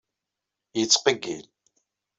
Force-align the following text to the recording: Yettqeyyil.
Yettqeyyil. 0.77 1.45